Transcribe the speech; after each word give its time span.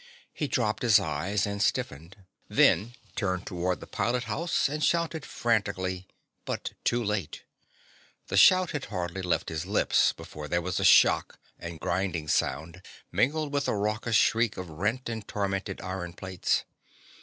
He 0.33 0.47
dropped 0.47 0.81
his 0.81 0.99
eyes 0.99 1.45
and 1.45 1.61
stiffened, 1.61 2.15
then 2.47 2.95
turned 3.15 3.45
toward 3.45 3.81
the 3.81 3.85
pilot 3.85 4.23
house 4.23 4.67
and 4.67 4.83
shouted 4.83 5.23
frantically, 5.23 6.07
but 6.43 6.71
too 6.83 7.03
late. 7.03 7.43
The 8.25 8.35
shout 8.35 8.71
had 8.71 8.85
hardly 8.85 9.21
left 9.21 9.49
his 9.49 9.67
lips 9.67 10.11
before 10.11 10.47
there 10.47 10.59
was 10.59 10.79
a 10.79 10.83
shock 10.83 11.37
and 11.59 11.79
grinding 11.79 12.27
sound, 12.29 12.81
mingled 13.11 13.53
with 13.53 13.65
the 13.65 13.75
raucous 13.75 14.15
shriek 14.15 14.57
of 14.57 14.71
rent 14.71 15.07
and 15.07 15.27
tormented 15.27 15.79
iron 15.81 16.13
plates. 16.13 16.63